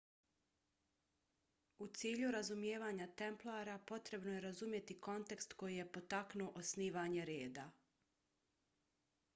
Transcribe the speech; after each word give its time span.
u 1.85 1.87
cilju 1.97 2.31
razumijevanja 2.35 3.07
templara 3.19 3.75
potrebno 3.93 4.33
je 4.35 4.39
razumjeti 4.47 4.99
kontekst 5.09 5.53
koji 5.53 5.75
je 5.83 5.87
potaknuo 5.99 6.51
osnivanje 6.63 7.29
reda 7.35 7.69